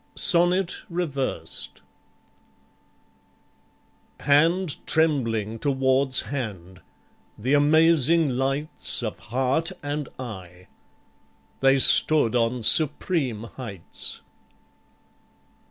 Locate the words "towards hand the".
5.59-7.53